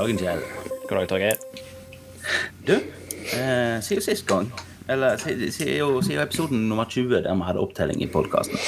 [0.00, 0.40] dagen, Kjell.
[0.88, 1.36] God dag, Torgeir.
[2.66, 2.74] Du,
[3.36, 4.48] eh, siden sist gang,
[4.88, 8.58] eller siden, siden, episoden nummer 20 der vi hadde opptelling i podkasten,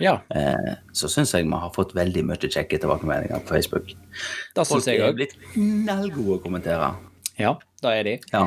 [0.00, 3.90] Ja, eh, så syns jeg vi har fått veldig mye kjekke tilbakemeldinger på Facebook.
[3.92, 5.18] det syns Folk jeg er òg.
[5.18, 6.94] blitt knallgode å kommentere.
[7.38, 8.14] Ja, det er de.
[8.32, 8.46] Ja.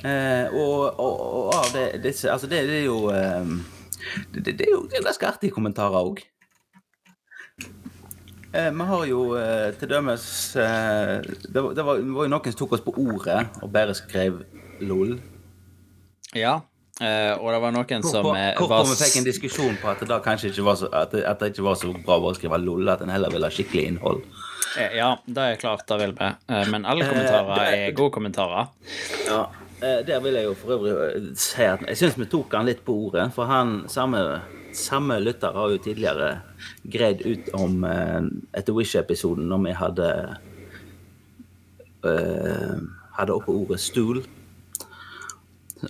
[0.00, 3.44] Eh, og, og, og av det, disse Altså, det, det er jo eh,
[4.32, 6.22] det, det, det er jo er ganske artige kommentarer òg.
[8.52, 10.24] Eh, vi har jo eh, til dømes
[10.58, 14.40] eh, det, var, det, var, jo noen som tok oss på ordet og bare skrev
[14.82, 15.14] LOL.
[16.34, 16.56] Ja,
[16.98, 20.18] eh, og det var noen som Hvorfor var vi fikk en diskusjon på at det
[20.26, 22.90] kanskje ikke var så, at det, at det ikke var så bra å skrive LOL,
[22.90, 24.26] at en heller ville ha skikkelig innhold.
[24.74, 26.34] Eh, Ja, det er klart, det vil vi.
[26.74, 28.74] Men alle kommentarer er gode kommentarer.
[29.28, 29.44] Ja,
[29.78, 32.82] eh, Der vil jeg jo for øvrig si at jeg syns vi tok han litt
[32.82, 33.30] på ordet.
[33.34, 34.40] For han samme,
[34.76, 36.30] samme lytter har jo tidligere
[36.82, 38.22] greid ut om uh,
[38.56, 40.08] etter Wish-episoden, når vi hadde
[42.06, 42.76] uh,
[43.18, 44.24] hadde oppe ordet 'stol'.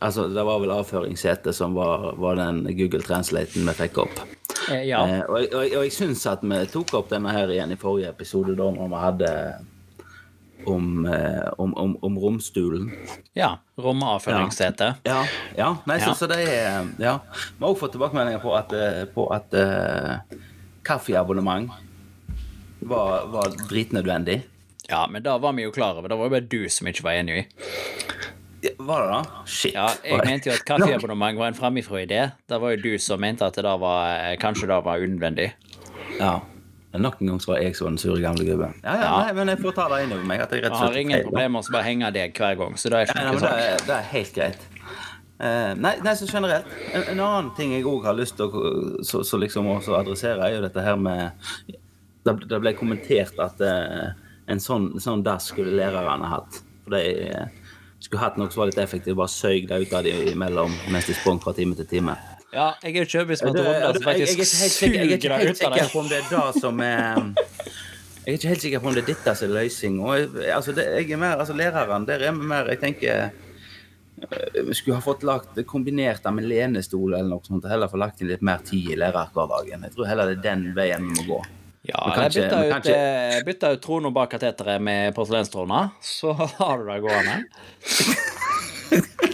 [0.01, 4.23] Altså, det var vel avføringssete som var, var den Google Translaten vi fikk opp.
[4.71, 7.73] Eh, Ja, Uh, og, og, og jeg syns at vi tok opp denne her igjen
[7.75, 9.33] i forrige episode, da når vi hadde
[10.67, 12.91] om, eh, om, om, om romstolen.
[13.35, 13.59] ja.
[13.81, 14.95] Romavføringssete.
[15.09, 15.25] Ja,
[15.57, 15.77] ja.
[15.87, 16.05] Nei, Ja.
[16.11, 17.19] Så, så det er Ja.
[17.59, 20.19] Vi har også fått tilbakemeldinger på at, eh, på at uh,
[20.85, 21.71] kaffeabonnement
[22.81, 24.43] var, var dritnødvendig.
[24.89, 26.09] Ja, men da var vi jo klar over.
[26.09, 27.47] Det var jo bare du som ikke var enig i.
[28.77, 29.21] Var det da?
[29.47, 29.73] Shit.
[29.75, 32.31] Ja, jeg mente jo at kaffeabonnement var en framifrå idé.
[32.49, 35.53] Det var jo du som mente at det da var, kanskje det var unødvendig.
[36.19, 36.41] Ja.
[36.93, 38.75] Men Nok en gang så var jeg så den sure gamle gubben.
[38.83, 39.11] Ja, ja, Ja.
[39.25, 40.41] Nei, men jeg får ta det inn over meg.
[40.43, 41.29] at jeg rett og har slett ingen feil, da.
[41.29, 43.43] problemer med å bare henge deg hver gang, så det er ikke nei, noe det,
[43.45, 43.61] sånn.
[43.67, 44.65] er, det er helt greit.
[45.41, 46.73] Uh, nei, nei, så generelt.
[46.93, 48.65] En, en annen ting jeg òg har lyst til å
[49.07, 51.31] så, så liksom også adressere, er jo dette her med
[52.21, 54.11] Det, det ble kommentert at uh,
[54.51, 56.59] en sånn, sånn dass skulle lærerne hatt.
[56.85, 57.47] For de uh,
[58.03, 61.09] skulle hatt noe som var litt effektivt, bare søg det ut av dem imellom mens
[61.09, 62.19] de sprang fra time til time.
[62.51, 65.75] Ja, jeg er overbevist om Ronda som jeg, jeg, faktisk er suger deg ut av
[65.77, 65.85] det.
[65.93, 67.21] på om det er det som er
[68.25, 70.01] Jeg er ikke helt sikker på om det er dette som er løsning.
[70.57, 74.75] Altså, det, jeg er mer, altså Læreren, der er vi mer Jeg tenker eh, vi
[74.75, 78.21] skulle ha fått lagt kombinert det med lenestol eller noe sånt, og heller få lagt
[78.21, 79.87] inn litt mer tid i lærerhverdagen.
[79.87, 81.41] Jeg tror heller det er den veien vi må gå.
[81.89, 86.91] Ja, eller bytta ut, eh, bytta ut trona bak kateteret med porselenstrona, så har du
[86.91, 87.45] det gående.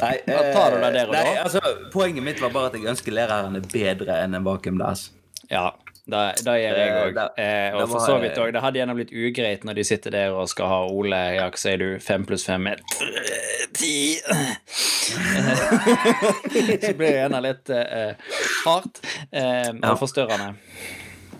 [0.00, 1.60] Nei, og nei, altså,
[1.92, 5.08] Poenget mitt var bare at jeg ønsker læreren er bedre enn en vakuumdass.
[5.50, 5.70] Ja,
[6.08, 7.14] det, det gjør jeg Eh, òg.
[7.16, 8.52] det- Eh, og det for så vidt òg.
[8.52, 11.58] Det hadde gjerne blitt ugreit når de sitter der og skal ha Ole, ja, hva
[11.58, 12.76] sier du, fem pluss fem er
[13.74, 14.16] ti
[16.82, 18.14] Så blir det gjerne litt eh,
[18.64, 19.92] hardt eh, Ja.
[19.92, 20.54] og forstørrende.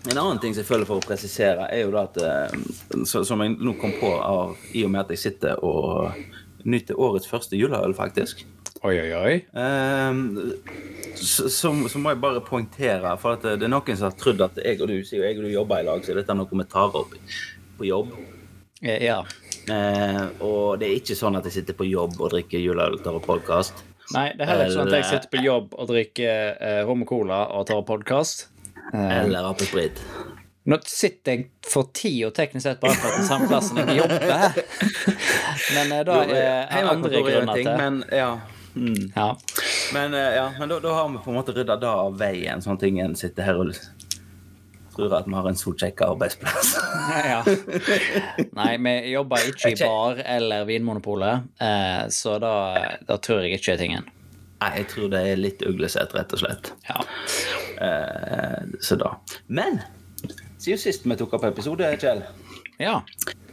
[0.09, 2.53] En annen ting selvfølgelig for å presisere, er jo da at eh,
[3.05, 6.13] Som jeg nå kom på av, i og med at jeg sitter og
[6.69, 8.45] nyter årets første juleøl, faktisk.
[8.87, 9.33] Oi, oi, oi.
[9.59, 10.53] Ehm,
[11.19, 14.39] så, så, så må jeg bare poengtere, for at det er noen som har trodd
[14.45, 16.61] at jeg og du jo jeg og du jobber i lag, så dette er noe
[16.61, 17.15] vi tar opp
[17.79, 18.13] på jobb.
[18.81, 19.21] Eh, Ja.
[19.69, 23.03] Eh, og det er ikke sånn at jeg sitter på jobb og drikker juleøl og
[23.05, 23.83] tar opp podkast.
[24.15, 27.03] Nei, det er heller ikke sånn at jeg sitter på jobb og drikker eh, rom
[27.05, 28.47] og cola og tar podkast.
[28.95, 29.99] Eller apesprit.
[30.69, 34.59] Nå sitter jeg for tid og teknisk sett på akkurat den samme plassen jeg jobber.
[35.75, 38.31] Men eh, da er det andre er grunner til Men, ja.
[38.75, 39.07] Mm.
[39.15, 39.29] ja.
[39.93, 42.61] Men, eh, ja, men da, da har vi på en måte rydda det av veien,
[42.61, 43.73] sånn at ingen sitter her og
[44.93, 46.75] tror at vi har en solsjekka arbeidsplass.
[47.31, 47.41] ja.
[48.59, 52.53] Nei, vi jobber ikke i bar eller Vinmonopolet, eh, så da,
[53.07, 54.09] da tror jeg ikke er tingen.
[54.59, 56.73] Nei, jeg tror det er litt uglesett, rett og slett.
[56.89, 56.99] Ja.
[57.87, 59.15] Eh, så da.
[59.47, 59.79] Men
[60.59, 62.23] siden sist vi tok opp episode, Kjell,
[62.79, 63.01] Ja.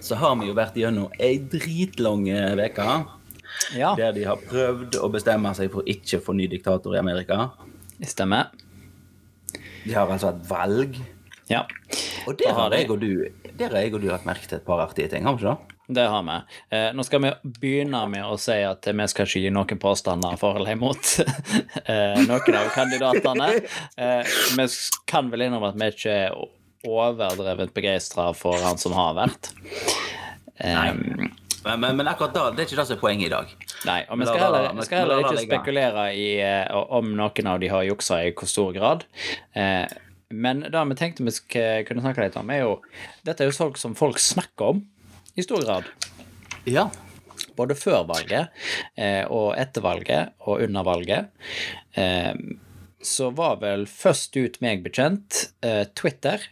[0.00, 2.88] så har vi jo vært gjennom ei dritlang uke.
[3.74, 3.94] ja.
[3.96, 7.50] Der de har prøvd å bestemme seg for ikke å få ny diktator i Amerika.
[7.98, 8.50] Det stemmer.
[9.86, 10.98] De har altså hatt valg.
[11.48, 11.62] Ja.
[12.26, 14.58] Og der har har, jeg og du, der har jeg og du hatt merke til
[14.58, 15.72] et par artige ting, har vi ikke det?
[15.96, 16.36] Det har vi.
[16.74, 17.30] Eh, nå skal vi
[17.62, 21.12] begynne med å si at vi skal ikke gi noen påstander for eller imot
[21.86, 23.52] eh, noen av kandidatene.
[23.94, 24.66] Eh, vi
[25.06, 26.34] kan vel innrømme at vi ikke er
[26.86, 29.50] overdrevet begeistra for han som har vært.
[30.62, 30.88] Nei,
[31.66, 33.52] Men, men, men akkurat da, det er ikke det som er poenget i dag.
[33.88, 37.58] Nei, og vi skal heller, vi skal heller ikke spekulere i eh, om noen av
[37.62, 39.02] de har juksa i hvor stor grad.
[39.56, 39.82] Uh,
[40.30, 42.76] men det vi tenkte vi sk- kunne snakke litt om, er jo
[43.26, 44.84] Dette er jo folk som folk snakker om
[45.34, 45.90] i stor grad.
[46.70, 46.86] Ja.
[47.58, 48.54] Både før valget
[48.98, 51.34] uh, og etter valget og under valget.
[51.98, 52.32] Eh,
[53.06, 55.44] så var vel først ut meg bekjent
[55.98, 56.42] Twitter.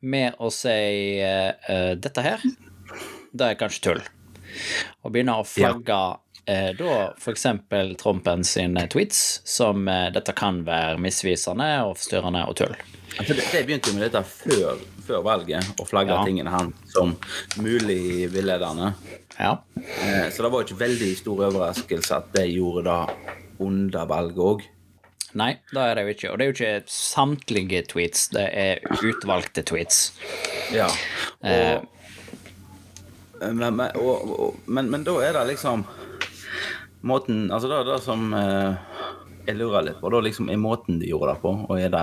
[0.00, 2.44] Med å si eh, dette her,
[3.32, 4.02] det er kanskje tull.
[5.04, 5.98] Og begynne å flagge
[6.50, 7.46] eh, da f.eks.
[8.00, 12.74] Trumpen sine tweets som uh, dette kan være misvisende og forstyrrende og tull.
[13.18, 16.24] Altså, det, det begynte jo med dette før, før valget, å flagge Ja.
[16.26, 17.14] tingene han som
[17.60, 18.92] mulig villedende.
[19.36, 19.56] Ja.
[19.76, 24.66] Uh, så det var ikke veldig stor overraskelse at de gjorde det under valget òg.
[25.38, 26.30] Nei, det er det jo ikke.
[26.30, 30.02] Og det er jo ikke samtlige tweets, det er utvalgte tweets.
[30.74, 30.88] Ja.
[31.46, 31.78] Eh.
[31.78, 31.86] Og,
[33.40, 35.86] men, men, og, og, men, men da er det liksom
[37.08, 38.74] Måten Altså, det er det som eh,
[39.46, 42.02] jeg lurer litt på, da liksom er måten de gjorde det på, og er det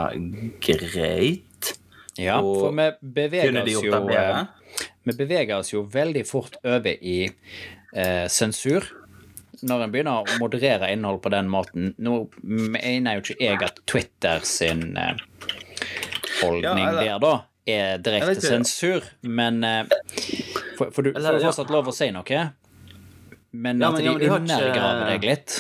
[0.66, 1.74] greit?
[2.18, 2.88] Ja, Og for vi
[3.20, 4.40] beveger oss jo eh,
[5.06, 8.88] Vi beveger oss jo veldig fort over i eh, sensur.
[9.66, 13.80] Når en begynner å moderere innhold på den måten Nå mener jo ikke jeg at
[13.90, 15.18] Twitter sin eh,
[16.44, 17.34] holdning Ja, der, da,
[17.68, 19.84] er direkte sensur, men eh,
[20.78, 22.46] For, for du får fortsatt lov å si noe,
[23.58, 25.56] men at de ja, de undergraver deg litt.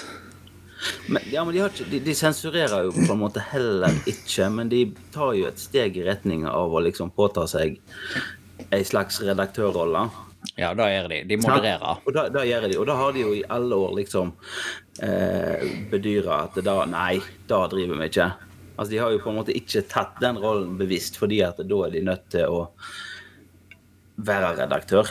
[1.08, 4.46] Men, ja, men de, har ikke, de, de sensurerer jo på en måte heller ikke,
[4.54, 4.84] men de
[5.16, 7.80] tar jo et steg i retning av å liksom påta seg
[8.70, 10.06] ei slags redaktørrolle.
[10.58, 11.20] Ja, da gjør de.
[11.30, 12.00] De modererer.
[12.08, 14.32] Og da, gjør de, og da har de jo i alle år liksom
[15.06, 17.20] eh, bedyra at da Nei,
[17.50, 18.32] da driver vi ikke.
[18.78, 21.80] Altså, De har jo på en måte ikke tatt den rollen bevisst, fordi at da
[21.86, 22.64] er de nødt til å
[24.18, 25.10] være redaktør.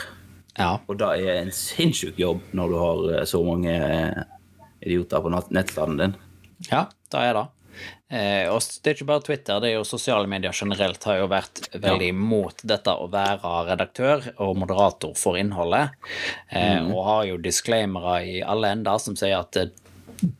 [0.57, 0.73] Ja.
[0.89, 4.23] Og da er en sinnssyk jobb når du har eh, så mange eh,
[4.83, 6.15] idioter på nett- nettstedet din.
[6.71, 7.45] Ja, det er det.
[8.07, 11.25] Eh, og det er ikke bare Twitter, det er jo sosiale medier generelt har jo
[11.31, 15.97] vært veldig imot dette å være redaktør og moderator for innholdet,
[16.47, 19.73] eh, og har jo disclaimere i alle ender som sier at eh,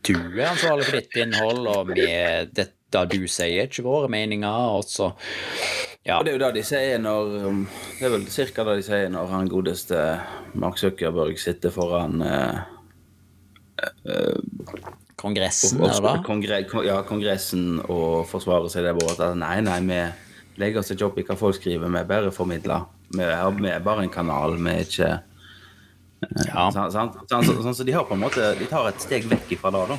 [0.08, 2.08] du er ansvarlig for ditt innhold, og vi,
[2.56, 2.70] det,
[3.12, 5.12] du sier, er ikke våre meninger, og så
[6.08, 6.16] Ja.
[6.18, 7.58] Og det er jo det de sier når um,
[7.98, 9.98] Det er vel cirka det de sier når han godeste
[10.56, 12.62] Mark Zuckerberg sitter foran eh,
[15.18, 16.12] Kongressen, og, det?
[16.26, 19.32] kongre, kon- ja, Kongressen og forsvarer seg der borte.
[19.38, 19.96] Nei, nei, vi
[20.62, 22.86] legger oss ikke opp i hva folk skriver, vi er bare formidler.
[23.14, 25.10] Vi er, vi er bare en kanal, vi er ikke
[26.48, 26.64] Ja.
[26.74, 26.90] Sånn?
[26.90, 27.12] Sånn,
[27.46, 29.84] så, sånn, så de har på en måte De tar et steg vekk ifra det,
[29.92, 29.98] da.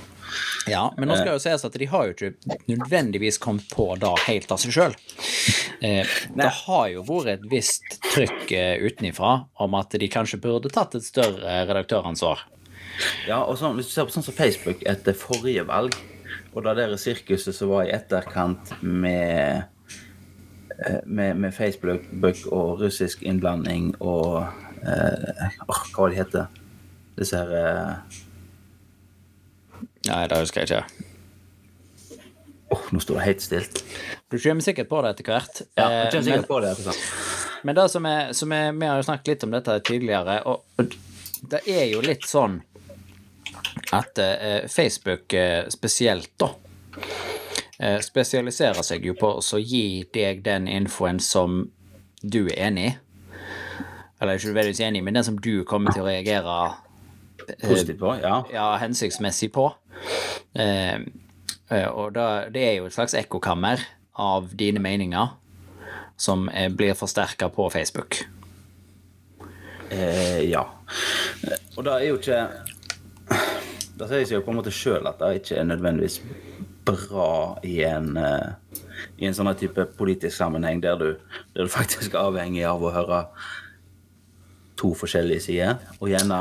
[0.68, 4.12] Ja, men nå skal jo sies at de har jo ikke nødvendigvis kommet på det
[4.28, 4.96] helt av seg sjøl.
[5.82, 6.04] Eh,
[6.36, 9.32] det har jo vært et visst trykk eh, utenifra
[9.64, 12.44] om at de kanskje burde tatt et større redaktøransvar.
[13.28, 15.96] Ja, og sånn, Hvis du ser på sånn som Facebook etter forrige valg,
[16.54, 19.64] og det der sirkuset som var i etterkant med
[20.80, 22.08] eh, med, med Facebook
[22.52, 24.48] og russisk innblanding og
[24.82, 26.50] eh, oh, Hva var det heter
[27.20, 28.18] Disse her eh,
[30.10, 31.06] Nei, det husker jeg ikke.
[32.72, 33.82] Åh, nå står det helt stilt.
[34.32, 35.62] Du kommer sikkert på det etter hvert.
[35.76, 36.72] Ja, Eh, jeg kjenner men, sikkert på det.
[36.72, 37.64] etter hvert.
[37.68, 40.96] men det som er, som er Vi har jo snakket litt om dette tidligere, og
[41.52, 42.62] det er jo litt sånn
[43.96, 46.52] at eh, Facebook eh, spesielt, da
[47.80, 51.64] eh, spesialiserer seg jo på å gi deg den infoen som
[52.22, 52.96] du er enig i.
[54.20, 56.60] Eller ikke nødvendigvis enig i, men den som du kommer til å reagere
[57.64, 58.44] Positivt på, ja.
[58.54, 59.64] ja, hensiktsmessig på.
[61.80, 63.82] Og da, det er jo et slags ekkokammer
[64.22, 65.32] av dine meninger
[66.20, 66.46] som
[66.78, 68.20] blir forsterka på Facebook.
[69.90, 70.62] Eh, ja.
[71.76, 72.40] Og det er jo ikke
[74.00, 76.22] Det sier seg jo på en måte sjøl at det ikke er nødvendigvis
[76.88, 78.80] bra i en uh,
[79.20, 81.10] i en sånn type politisk sammenheng der du,
[81.56, 83.24] der du faktisk er avhengig av å høre
[84.80, 86.38] to forskjellige sider, og gjerne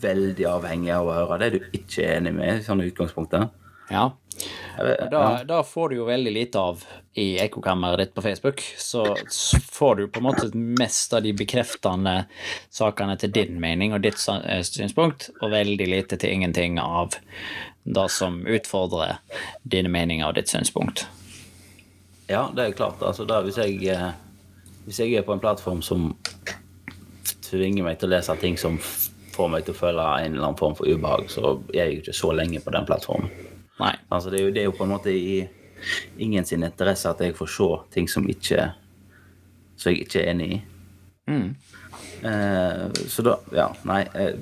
[0.00, 3.50] veldig avhengig av å høre det du ikke er enig med, i sånne utgangspunkter.
[3.92, 4.08] Ja.
[4.78, 8.60] Vet- Da, da får du jo veldig lite av i ekkokammeret ditt på Facebook.
[8.76, 9.02] Så
[9.72, 12.26] får du på en måte mest av de bekreftende
[12.70, 17.14] sakene til din mening og ditt eh, synspunkt, og veldig lite til ingenting av
[17.86, 19.16] det som utfordrer
[19.62, 21.06] dine meninger og ditt synspunkt.
[22.28, 23.00] Ja, det er klart.
[23.06, 24.12] Altså, da, hvis, jeg, eh,
[24.84, 26.10] hvis jeg er på en plattform som
[27.46, 28.78] tvinger meg til å lese ting som
[29.36, 32.02] får meg til å føle en eller annen form for ubehag, så er jeg jo
[32.02, 33.30] ikke så lenge på den plattformen.
[33.78, 35.46] Altså, det, er jo, det er jo på en måte i
[36.18, 38.70] ingen sin interesse at jeg får se ting som, ikke,
[39.76, 40.60] som jeg ikke er enig i.
[41.26, 41.48] Mm.
[42.22, 44.02] Eh, så da Ja, nei.
[44.14, 44.38] Eh,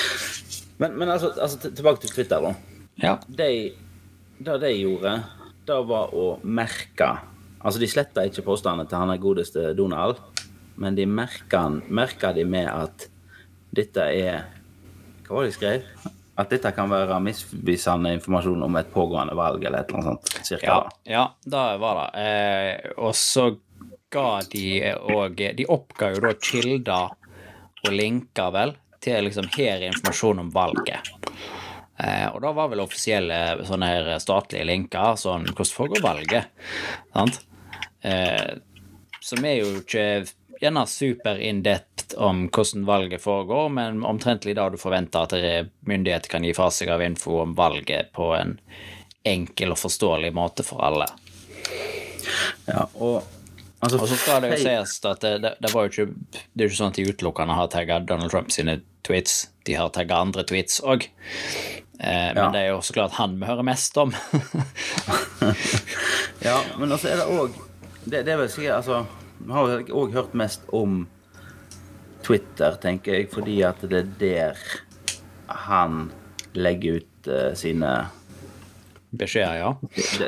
[0.80, 2.54] men, men altså, altså tilbake til Twitter, da.
[3.02, 3.18] Ja.
[3.28, 3.74] de,
[4.38, 5.18] det de gjorde,
[5.68, 7.10] det var å merke
[7.66, 10.20] Altså, de sletta ikke påstandene til han er godeste Donald,
[10.78, 13.08] men de merka de med at
[13.74, 14.44] dette er
[15.26, 15.88] Hva var det de skrev?
[16.36, 20.46] At dette kan være misvisende informasjon om et pågående valg, eller et eller annet sånt.
[20.46, 21.12] Cirka, Ja, da.
[21.12, 21.24] ja
[21.56, 22.24] det var det.
[22.24, 23.46] Eh, og så
[24.12, 24.66] ga de
[25.16, 27.14] òg De oppga jo da kilder
[27.86, 31.10] og linker, vel, til liksom her er informasjon om valget.
[31.98, 36.50] Eh, og da var vel offisielle sånne her statlige linker sånn Hvordan foregår valget?
[37.14, 37.38] Sant?
[38.04, 38.58] Eh,
[39.24, 40.26] som er jo ikke
[40.60, 41.62] gjerne super in
[42.08, 46.52] depth om hvordan valget foregår, men omtrentlig da du forventer at det- myndigheter kan gi
[46.54, 48.58] fra seg av info om valget på en
[49.24, 51.06] enkel og forståelig måte for alle.
[52.66, 53.22] Ja, og
[53.80, 56.62] altså, Og så skal det jo sies at det, det, det var jo ikke Det
[56.62, 59.48] er jo ikke sånn at de utelukkende har tagga Donald Trump sine tweets.
[59.64, 61.06] De har tagga andre tweets òg.
[62.00, 62.50] Eh, men Ja.
[62.50, 64.12] det er jo så klart han vi hører mest om.
[66.44, 67.54] Ja, men altså er det òg
[68.04, 69.06] det, det vil si, altså
[69.40, 71.06] Vi har òg hørt mest om
[72.26, 74.56] Twitter, tenker jeg, fordi at det er der
[75.70, 76.08] han
[76.58, 77.94] legger ut uh, sine
[79.16, 79.68] Beskjeder, ja.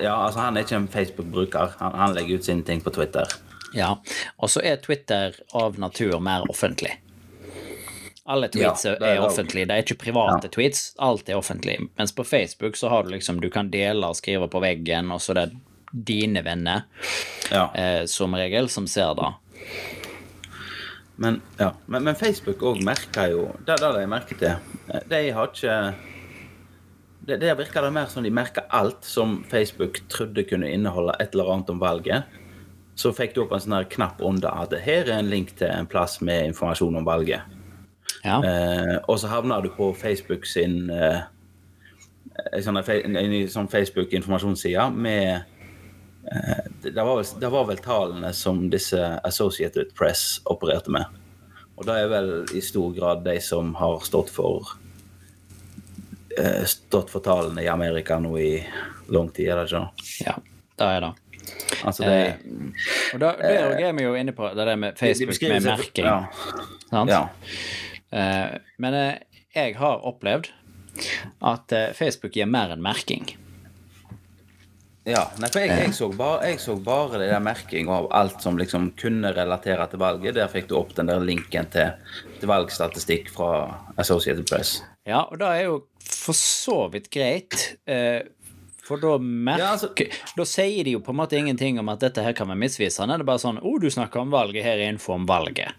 [0.00, 1.72] Ja, altså han er ikke en Facebook-bruker.
[1.80, 3.26] Han, han legger ut sine ting på Twitter.
[3.74, 3.96] ja.
[4.38, 6.94] Og så er Twitter av natur mer offentlig.
[8.28, 9.66] Alle tweets Ja, er, er offentlige.
[9.68, 10.52] Det er ikke private Ja.
[10.54, 10.94] tweets.
[11.04, 11.78] Alt er offentlig.
[11.98, 15.20] Mens på Facebook så har du liksom Du kan dele og skrive på veggen, og
[15.24, 15.56] så er det
[15.92, 16.82] dine venner
[17.50, 17.68] Ja.
[17.74, 19.30] eh, som regel som ser det.
[21.18, 21.72] Men, ja.
[21.86, 24.74] men, men Facebook òg merker jo Det det jeg merker til.
[24.86, 25.78] Eh, De har ikke
[27.26, 31.34] det, Der virker det mer som de merker alt som Facebook trodde kunne inneholde et
[31.34, 32.22] eller annet om valget.
[32.98, 35.68] Så fikk du opp en sånn her knapp under at her er en link til
[35.70, 37.42] en plass med informasjon om valget.
[38.24, 38.38] Ja.
[38.42, 41.20] Eh, og så havner du på Facebook sin eh,
[42.52, 45.57] en sånn, en, en sånn Facebook-informasjonsside med
[46.82, 51.04] det, det, var vel, det var vel tallene som disse Associated Press opererte med.
[51.78, 54.72] Og det er vel i stor grad de som har stått for
[56.38, 58.52] eh, stått for tallene i Amerika nå i
[59.14, 59.86] lang tid, er det ikke?
[60.26, 60.36] ja.
[60.78, 61.14] Det er det.
[61.84, 62.34] Altså, det Eh,
[63.14, 63.48] Og da, da
[63.88, 66.06] er vi jo inne på det der med Facebook de med merking.
[66.06, 66.26] Ja,
[66.90, 67.10] Sant?
[67.10, 67.28] ja.
[68.12, 69.14] Eh, men eh,
[69.54, 70.52] jeg har opplevd
[71.42, 73.26] at eh, Facebook gir mer enn merking.
[75.08, 78.42] Ja, nei, for jeg, jeg, så bare, jeg så bare det der merking av alt
[78.44, 80.34] som liksom kunne relatere til valget.
[80.36, 81.94] Der fikk du opp den der linken til,
[82.40, 83.52] til valgstatistikk fra
[83.96, 84.82] Associated Press.
[85.08, 87.56] Ja, og det er jo for så vidt greit.
[87.88, 88.20] eh,
[88.84, 92.00] for da merker Ja, altså- Da sier de jo på en måte ingenting om at
[92.00, 93.16] dette her kan være misvisende.
[93.16, 95.72] Det er bare sånn 'Å, oh, du snakker om valget, her er info om valget'.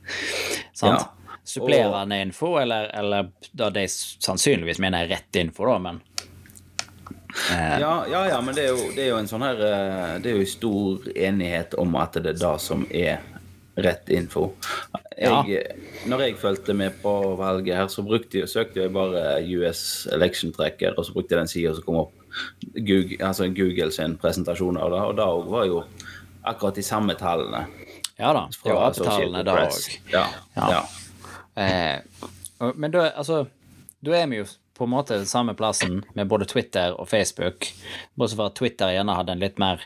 [0.73, 1.01] Sant?
[1.01, 1.09] Ja.
[1.45, 6.01] Supplerende info, eller, eller da de sannsynligvis mener er rett info, da, men
[7.51, 10.31] Ja, ja, ja, men det er, jo, det er jo en sånn her eh, Det
[10.31, 13.19] er jo stor enighet om at det er det som er
[13.79, 14.47] rett info.
[15.21, 15.43] Ja.
[16.09, 20.51] Når jeg fulgte med på valget her, så brukte, jeg- søkte jeg bare US Election
[20.51, 22.11] Tracker, og så brukte jeg den sida som kom opp.
[22.75, 25.83] Google, altså Google sin presentasjon av det, og da òg var jo
[26.45, 27.65] akkurat de samme tallene.
[28.19, 28.47] Ja da.
[28.51, 29.99] Det var fra avtalene da òg.
[30.11, 30.25] Ja,
[30.57, 30.69] Ja.
[30.75, 30.83] ja.
[31.55, 33.45] Eh, men da, altså,
[34.03, 34.45] da er vi jo
[34.79, 37.67] på en måte samme plassen med både Twitter og Facebook,
[38.17, 39.83] bortsett fra at Twitter gjerne hadde en litt mer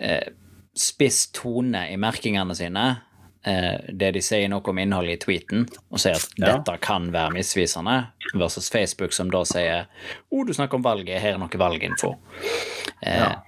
[0.00, 0.32] eh,
[0.76, 2.84] spiss tone i merkingene sine.
[3.44, 6.56] Eh, det de sier noe om innholdet i tweeten, og sier at Ja.
[6.56, 7.98] dette kan være misvisende,
[8.34, 9.86] versus Facebook som da sier
[10.32, 12.16] 'Å, du snakker om valget, her er noe valginfo'.
[13.02, 13.40] Eh, Ja.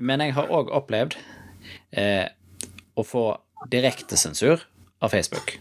[0.00, 1.16] Men jeg har òg opplevd
[1.92, 2.28] eh,
[2.96, 3.38] å få
[3.70, 4.60] direktesensur
[5.02, 5.58] av Facebook.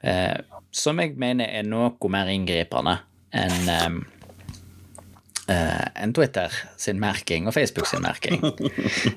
[0.00, 0.38] Eh,
[0.70, 2.96] som jeg mener er noe mer inngripende
[3.36, 3.68] enn
[5.50, 8.40] eh, enn Twitter sin merking og Facebook sin merking.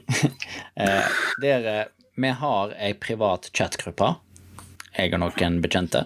[0.82, 1.86] eh, der eh,
[2.16, 4.12] vi har ei privat chatgruppe,
[4.94, 6.06] jeg og noen bekjente.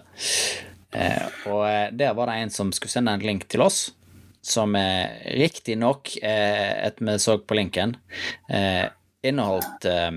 [0.96, 3.90] Eh, og eh, der var det en som skulle sende en link til oss,
[4.44, 7.98] som eh, riktignok, eh, etter vi så på linken,
[8.48, 8.86] eh,
[9.28, 10.12] inneholdt eh,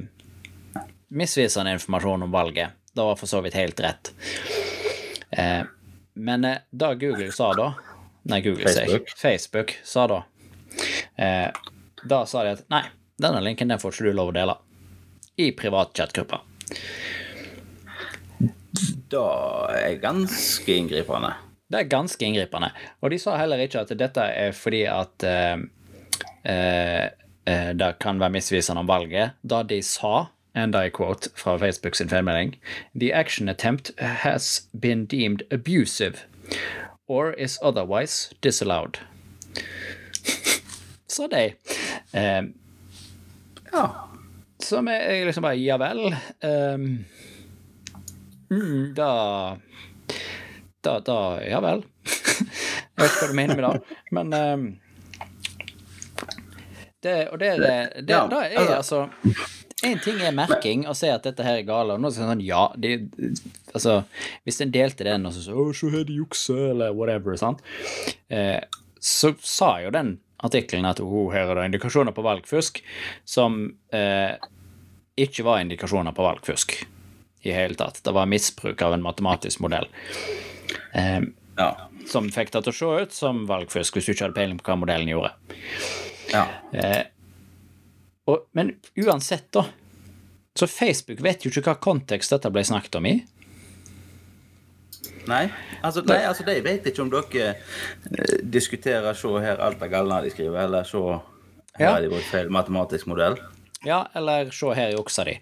[1.11, 2.77] misvisende informasjon om valget.
[3.01, 4.13] Det var for så vidt helt rett.
[5.31, 5.63] Eh,
[6.21, 7.71] men eh, da Google sa da
[8.29, 9.09] Nei, Google Facebook.
[9.09, 10.19] sier Facebook sa da
[11.17, 11.49] eh,
[12.03, 12.83] Da sa de at nei,
[13.17, 14.57] denne linken den får ikke du lov å dele
[15.41, 16.43] i privat chatgruppe.
[19.11, 19.25] Da
[19.79, 21.33] er ganske inngripende.
[21.71, 22.71] Det er ganske inngripende.
[23.01, 25.63] Og de sa heller ikke at dette er fordi at eh,
[26.45, 27.07] eh,
[27.49, 29.39] eh, det kan være misvisende om valget.
[29.41, 32.57] Da de sa, and I quote fra Facebook sin feilmelding,
[32.95, 36.25] The action attempt has been deemed abusive
[37.07, 38.99] or is otherwise disallowed.
[41.07, 41.53] Sa de.
[42.15, 42.55] Um,
[43.73, 44.07] Ja.
[44.63, 46.15] som er liksom bare Ja vel.
[46.43, 47.05] Um,
[48.95, 49.57] da
[50.85, 51.85] da, da Ja vel.
[53.01, 54.65] Jeg vet ikke hva du mener med det, men um,
[57.03, 57.77] det, Og det, det,
[58.07, 59.07] det, Ja, det er altså
[59.87, 62.21] En ting er merking og se at dette her er gale, og nå er det
[62.21, 62.97] sånn ja de,
[63.73, 64.01] Altså,
[64.45, 67.63] hvis en delte den og så sa 'Å, se her, de jukser', eller whatever, sant,
[68.29, 68.61] eh,
[69.01, 72.81] så sa jo den artikkelen at oh, her er det indikasjoner på valgfusk
[73.25, 74.37] som eh,
[75.21, 76.75] ikke var indikasjoner på valgfusk
[77.45, 78.03] i hele tatt.
[78.05, 79.89] Det var misbruk av en matematisk modell.
[80.95, 81.21] Eh,
[81.59, 81.77] Ja.
[82.07, 84.65] som fikk det til å se ut som valgfusk, hvis du ikke hadde peiling på
[84.73, 85.33] hva modellen gjorde.
[86.33, 86.47] ja.
[86.73, 87.05] Eh,
[88.31, 88.73] og, men
[89.03, 89.65] uansett, da,
[90.57, 93.15] så Facebook vet jo ikke hva kontekst dette ble snakket om i.
[95.31, 95.45] Nei,
[95.85, 100.23] altså, nei, altså de vet ikke om dere eh, diskuterer så her alt det galne
[100.25, 101.03] de skriver, eller så
[101.77, 101.91] her Ja.
[101.95, 103.37] har de brukt feil matematisk modell.
[103.87, 105.37] Ja, eller se her juksa de,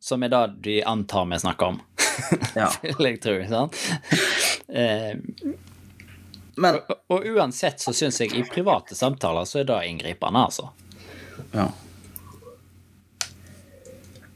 [0.00, 1.80] som er det de antar vi snakker om.
[2.56, 2.68] Ja.
[2.84, 3.76] Vil jeg tro, sant?
[4.68, 5.14] Eh,
[6.60, 10.68] Men og, og uansett så syns jeg i private samtaler så er det inngripende, altså.
[11.56, 11.70] ja.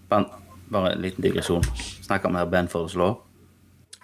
[0.08, 0.26] Bare,
[0.72, 1.64] bare en liten digresjon.
[2.06, 3.16] Snakker om her Ben Law?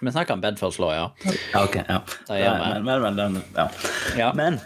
[0.03, 1.11] Vi snakker om Bedfords Law, ja.
[1.53, 1.75] Ja, ok.
[1.75, 2.01] Ja.
[2.29, 2.33] Vi.
[2.39, 3.69] Men, men, men, den, ja.
[4.17, 4.33] Ja.
[4.35, 4.59] Men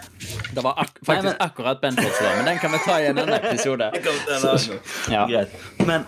[0.55, 3.05] Det var ak faktisk Nei, men- akkurat Bedfords Law, men den kan vi ta i
[3.07, 3.91] en annen episode.
[5.11, 5.27] Ja.
[5.85, 6.05] Men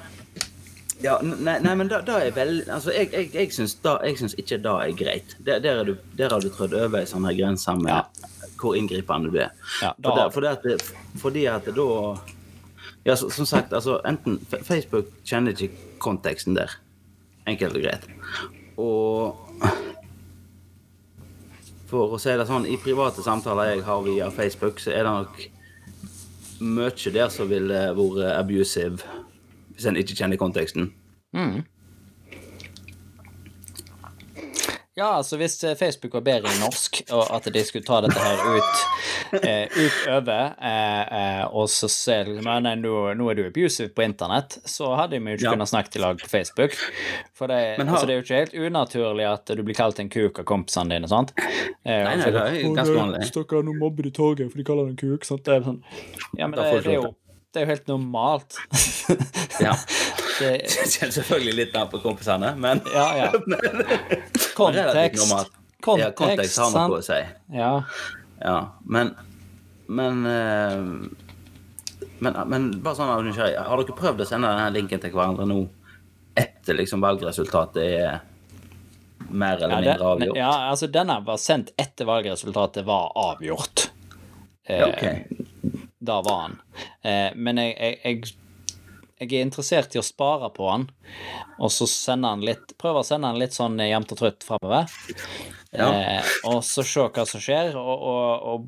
[1.02, 4.18] ja, nei, nei, men da, da er vel Altså, jeg, jeg, jeg, syns da, jeg
[4.20, 5.36] syns ikke det er greit.
[5.46, 8.02] Der, der, er du, der har du trødd over ei sånn her grense med Ja.
[8.60, 9.54] hvor inngripende du er.
[9.82, 10.66] Ja, da For at
[11.22, 11.88] fordi at da
[13.06, 16.74] Ja, så, som sagt, altså enten Facebook kjenner ikke konteksten der.
[17.48, 18.10] Enkelt og greit.
[18.80, 19.36] Og
[21.90, 25.16] for å si det sånn, i private samtaler jeg har via Facebook, så er det
[25.16, 25.42] nok
[26.60, 29.00] mye der som ville vært abusive
[29.74, 30.92] hvis en ikke kjenner konteksten.
[35.00, 38.20] Ja, altså hvis eh, Facebook var bedre i norsk, og at de skulle ta dette
[38.20, 43.44] her ut eh, utover, eh, eh, og så se men nei, nå, nå er du
[43.48, 45.54] abusive på internett, så hadde vi jo ikke Ja.
[45.56, 46.76] kunnet snakke i lag på Facebook.
[47.34, 50.00] For det, Men har- altså, det er jo ikke helt unaturlig at du blir kalt
[50.04, 51.32] en kuk av kompisene dine, sant?
[51.40, 54.58] Eh, Nei, nei, så- det er «Å, ganske vanlig.» Stakkar, nå mobber de toget, for
[54.60, 55.44] de kaller han en kuk, sant?
[55.48, 55.82] Det er sånn
[56.38, 57.16] Ja, men det, det, er jo,
[57.54, 58.60] det er jo helt normalt.
[59.64, 59.74] Ja.
[60.42, 63.32] det, Det kjenner selvfølgelig litt an på kompisene, men ja, ja.
[64.60, 65.26] Kontekst.
[65.80, 67.20] Kontekst, ja, kontekst har noe å si.
[67.56, 67.74] Ja.
[68.44, 69.14] Ja, men
[69.90, 70.82] Men eh,
[72.20, 75.48] men, men bare sånn av nysgjerrighet, har dere prøvd å sende denne linken til hverandre
[75.48, 75.62] nå
[76.40, 78.20] etter liksom valgresultatet er
[79.30, 80.38] mer eller mindre avgjort?
[80.38, 83.90] ja, altså denne var sendt etter valgresultatet var avgjort.
[84.68, 85.24] Eh, okay.
[85.24, 85.80] ok.
[86.00, 86.60] Da var han.
[87.02, 88.36] Eh, men jeg, jeg, jeg,
[89.20, 90.88] jeg er interessert i å spare på han,
[91.60, 94.88] og så sende han litt Prøve å sende han litt sånn jevnt og trutt framover.
[95.76, 95.90] Ja.
[95.92, 98.60] Eh, og så se hva som skjer, og, og, og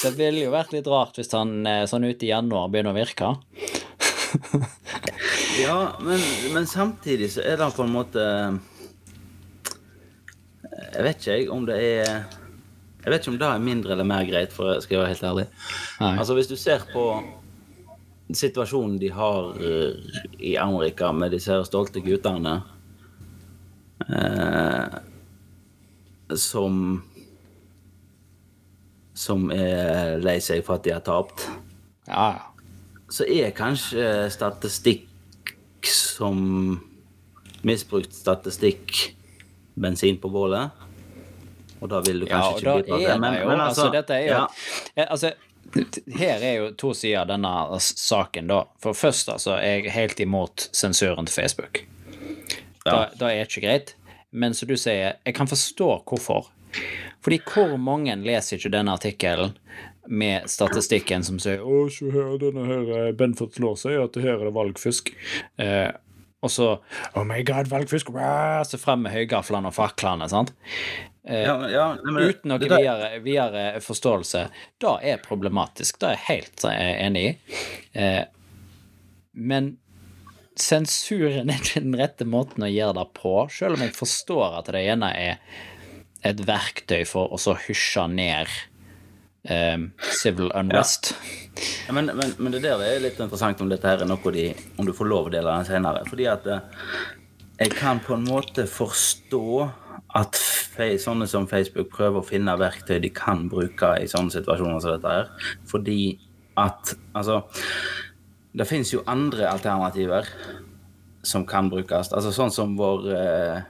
[0.00, 3.00] det ville jo vært litt rart hvis han eh, sånn ute i januar begynner å
[3.00, 3.34] virke.
[5.60, 6.20] Ja, men,
[6.54, 8.22] men samtidig så er det på en måte
[10.94, 12.06] Jeg vet ikke jeg om det er
[13.02, 15.26] Jeg vet ikke om det er mindre eller mer greit, for jeg skal være helt
[15.26, 15.46] ærlig.
[16.00, 16.12] Nei.
[16.14, 17.04] Altså Hvis du ser på
[18.36, 22.60] situasjonen de har eh, i Amerika med disse stolte guttene
[24.08, 24.98] eh,
[26.36, 27.02] som
[29.20, 31.42] Som er lei seg for at de har tapt.
[32.08, 32.50] Ja,
[33.10, 35.08] så er kanskje statistikk
[35.84, 36.78] som
[37.66, 38.94] misbrukt statistikk
[39.74, 40.70] bensin på bålet.
[41.80, 44.34] Og da vil du kanskje ja, ikke bli til det jo altså, dette er jo
[44.34, 44.46] ja,
[44.96, 45.32] Eh, Altså,
[46.18, 48.64] her er jo to sider av denne saken, da.
[48.82, 51.84] For først, altså, er jeg helt imot sensuren til Facebook.
[52.84, 53.06] Ja.
[53.14, 53.94] Det er ikke greit.
[54.30, 56.50] Men som du sier, jeg kan forstå hvorfor.
[57.24, 59.56] Fordi hvor mange leser ikke denne artikkelen
[60.10, 64.38] med statistikken som sier Å, se her, denne her eh, Benford Law sier at her
[64.38, 65.12] er det valgfusk.
[65.60, 65.90] Eh,
[66.40, 66.70] og så
[67.18, 68.12] Oh my god, valgfusk!
[68.14, 68.64] Wow!
[68.66, 70.54] Så frem med høygaflene og faklene, sant?
[71.22, 74.46] Ja, ja, men Uten noe videre, videre forståelse.
[74.80, 75.98] Det er problematisk.
[76.00, 77.32] Det er jeg helt eh, enig i.
[77.92, 78.22] Eh,
[79.36, 79.74] men
[80.60, 84.72] sensuren er ikke den rette måten å gjøre det på, selv om jeg forstår at
[84.72, 85.60] det ene er
[86.26, 88.50] et verktøy for å så hysje ned
[89.48, 89.78] eh,
[90.20, 91.14] civil unrest.
[91.86, 94.50] Ja, men, men, men det der er litt interessant om dette her er noe de
[94.78, 96.04] Om du får lov å dele den senere.
[96.08, 96.82] Fordi at eh,
[97.60, 99.68] jeg kan på en måte forstå
[100.18, 100.38] at
[101.00, 105.14] sånne som Facebook prøver å finne verktøy de kan bruke i sånne situasjoner som dette
[105.16, 105.30] her.
[105.68, 106.18] Fordi
[106.58, 107.42] at Altså,
[108.52, 110.26] det fins jo andre alternativer
[111.22, 112.12] som kan brukes.
[112.12, 113.60] Altså sånn som vår eh,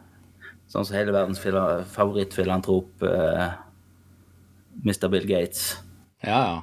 [0.71, 3.49] Sånn som hele verdens favorittfilantrop eh,
[4.85, 5.09] Mr.
[5.11, 5.81] Bill Gates.
[6.23, 6.61] Ja, ja.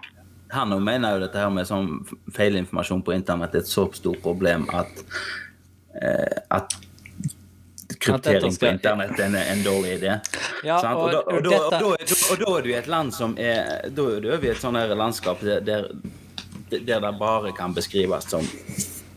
[0.55, 4.63] Han mener jo dette her med sånn feilinformasjon på internett er et så stort problem
[4.71, 5.01] at
[5.99, 6.77] eh, at
[7.99, 10.19] kryptering på internett er en, en dårlig idé.
[10.63, 13.13] Ja, og- og, da, og og, da, dette- og, da, er du i et land
[13.13, 15.87] som er Da er du i et sånt her landskap der, der,
[16.69, 18.45] der det bare kan beskrives som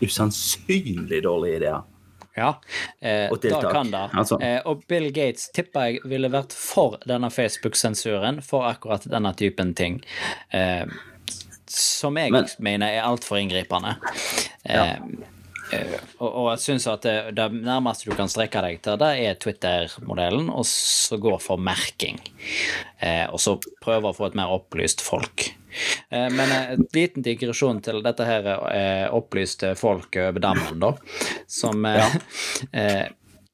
[0.01, 1.83] usannsynlig dårlige ideer.
[2.37, 2.55] Ja,
[3.03, 4.05] eh, Og da kan det.
[4.15, 4.39] altså.
[4.41, 9.75] Eh, og Bill Gates tipper jeg ville vært for denne Facebook-sensuren for akkurat denne typen
[9.75, 9.99] ting.
[10.53, 10.87] Eh,
[11.67, 13.97] som jeg Men- mener er altfor inngripende.
[14.65, 14.97] Eh, eh,
[16.19, 19.39] og, og jeg syns at det, det nærmeste du kan strekke deg til, det er
[19.41, 22.21] Twitter-modellen, og så gå for merking.
[22.99, 25.51] Eh, og så prøve å få et mer opplyst folk.
[26.11, 30.95] Eh, men eh, en liten digresjon til dette her eh, opplyste folket over dammen, da.
[31.51, 32.09] Som ja.
[32.73, 33.07] eh,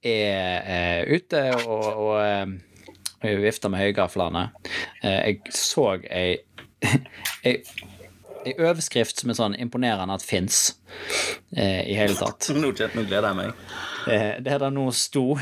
[0.07, 4.49] er eh, ute og, og eh, vifter med høygaflene.
[5.03, 6.37] Eh, jeg så ei,
[8.47, 10.77] ei ei overskrift som er sånn imponerende at fins
[11.57, 12.49] eh, i hele tatt.
[12.55, 13.65] Nå, gleder jeg meg.
[14.07, 15.35] Eh, det der nå sto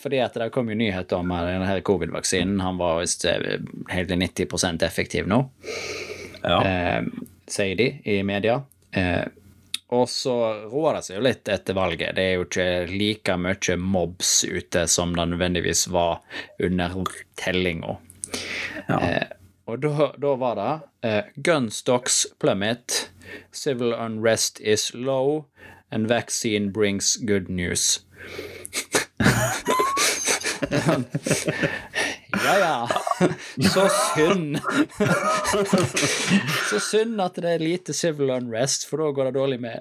[0.00, 2.58] fordi at det kom jo nyheter om denne covid-vaksinen.
[2.64, 3.60] Han var visst eh,
[3.94, 5.44] helt til 90% effektiv nå,
[6.42, 6.58] Ja.
[6.66, 7.00] eh,
[7.48, 8.60] sier de i media.
[8.92, 9.24] Eh,
[9.94, 10.32] og så
[10.72, 12.16] roer det seg jo litt etter valget.
[12.16, 16.18] Det er jo ikke like mye mobs ute som det nødvendigvis var
[16.58, 16.96] under
[17.38, 17.98] tellinga.
[18.88, 18.98] Ja.
[18.98, 19.22] Eh,
[19.66, 20.72] og da, da var det
[21.08, 23.10] eh, Gun stocks plummet,
[23.52, 25.44] civil unrest is low,
[25.90, 28.00] and vaccine brings good news.
[32.44, 32.88] ja, ja.
[33.72, 34.58] Så synd.
[36.70, 39.80] Så synd at det er lite civil unrest, for da går det dårlig med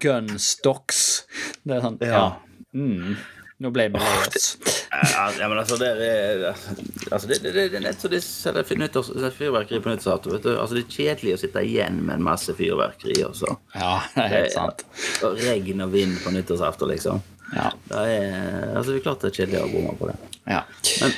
[0.00, 1.26] gun stocks.
[1.62, 2.12] Det er sånn, ja.
[2.12, 2.26] Ja.
[2.72, 3.16] Mm,
[3.62, 4.48] nå ble vi lei oss.
[4.92, 8.76] Ja, ja, men altså, det er altså, det, det, det er nett som de selger
[8.82, 10.34] nyttårs- fyrverkeri på nyttårsaften.
[10.52, 13.16] Altså, det er kjedelig å sitte igjen med en masse fyrverkeri.
[13.28, 13.54] Også.
[13.76, 14.84] Ja, det er helt sant.
[15.24, 17.22] Og regn og vind på nyttårsaften, liksom.
[17.52, 17.70] Ja.
[17.88, 18.36] Det er,
[18.76, 20.18] altså, det er klart det er kjedelig å bomme på det.
[20.50, 20.62] Ja.
[21.00, 21.16] Men,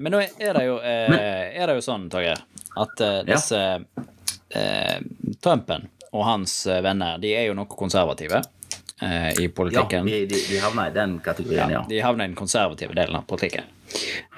[0.00, 1.16] Men nå er det jo, eh,
[1.60, 2.40] er det jo sånn, Torgeir,
[2.80, 3.58] at eh, disse
[4.54, 4.98] eh,
[5.44, 8.46] Trumpen og hans eh, venner, de er jo noe konservative eh,
[9.02, 10.06] i Ja, politikken.
[10.06, 11.80] de, de, de havner i den kategorien, ja.
[11.88, 13.64] De havner i den konservative delen av politikken.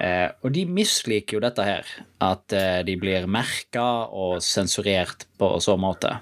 [0.01, 1.85] Eh, og de misliker jo dette her,
[2.25, 6.15] at eh, de blir merka og sensurert på så måte.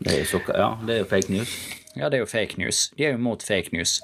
[0.00, 1.54] Det er, så, ja, det er jo fake news.
[1.98, 2.84] Ja, det er jo fake news.
[2.96, 3.96] De er jo mot fake news.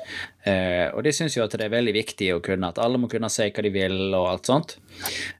[0.44, 3.08] Eh, og de syns jo at det er veldig viktig å kunne at alle må
[3.10, 4.76] kunne si hva de vil, og alt sånt.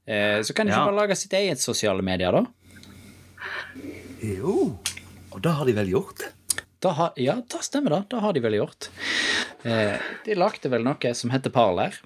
[0.07, 0.87] Eh, så kan de ikke Ja.
[0.91, 2.45] bare lage sitt eget sosiale medier, da?
[4.23, 4.79] Jo,
[5.35, 6.19] og det har de vel gjort.
[6.23, 6.33] da
[6.85, 8.03] har, ja, da stemmer det.
[8.11, 8.89] Det har de vel gjort.
[9.65, 11.97] Eh, de lagde vel noe som heter Parler.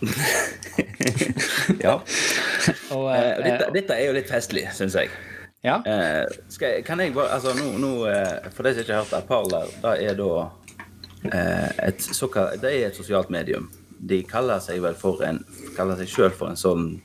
[1.82, 2.00] Ja.
[2.90, 5.10] Og, Eh, eh, dette, dette er jo litt festlig, syns jeg.
[5.66, 5.78] ja.
[5.86, 6.24] Eh,
[6.60, 9.20] jeg, kan jeg bare Altså, nå, nå eh, For de som ikke har hørt det,
[9.28, 10.30] Parler, det er da
[11.30, 13.68] eh, et såkalt Det er et sosialt medium.
[13.98, 15.38] De kaller seg vel for en
[15.76, 17.02] Kaller seg sjøl for en sånn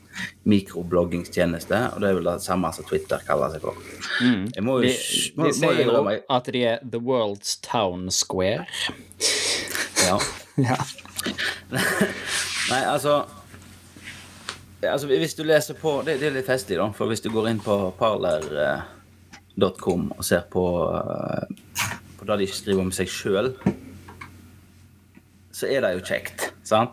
[0.48, 3.74] mikrobloggingstjeneste, og det er vel det samme som Twitter kaller seg for.
[4.20, 4.92] Jeg må jo De,
[5.38, 6.02] må, de sier jo
[6.36, 8.66] at de er the world's town square.
[10.06, 10.18] ja.
[10.60, 10.76] Ja.
[11.72, 13.22] Nei, altså
[14.82, 16.90] Altså, hvis du leser på Det, det er litt festlig, da.
[16.92, 18.82] For hvis du går inn på parler.com
[20.16, 20.64] og ser på,
[20.98, 21.44] eh,
[22.18, 23.52] på det de skriver om seg sjøl,
[25.54, 26.90] så er det jo kjekt, sant?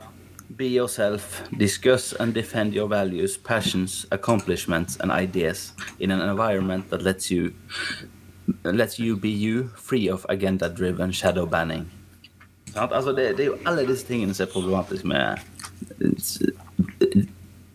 [0.57, 7.03] Be yourself, discuss and defend your values, passions, accomplishments and ideas in an environment that
[7.03, 7.53] lets you
[8.63, 11.91] lets you be you, free of agenda-driven shadow banning.
[12.75, 15.37] Altså, det, det er jo alle disse tingene som er problematiske med
[16.01, 16.58] eh,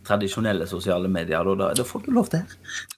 [0.06, 1.50] tradisjonelle sosiale medier.
[1.58, 2.44] Da, da får du lov til.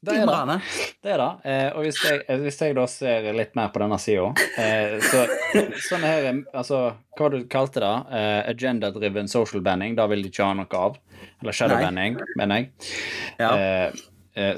[0.01, 0.59] Det er det.
[1.05, 1.31] Det er det.
[1.45, 4.99] Eh, og hvis jeg, eh, hvis jeg da ser litt mer på denne sida, eh,
[5.05, 5.25] så
[5.89, 6.81] sånn her Altså,
[7.19, 7.95] hva du kalte det?
[8.19, 10.99] Eh, Agenda-driven social banning, da vil de ikke ha noe av.
[11.43, 12.71] Eller shadow banning, mener jeg.
[13.39, 13.51] Ja.
[13.51, 14.05] Eh, eh,